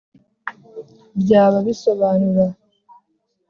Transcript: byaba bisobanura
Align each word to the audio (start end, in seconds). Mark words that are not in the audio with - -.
byaba 1.21 1.57
bisobanura 1.67 2.45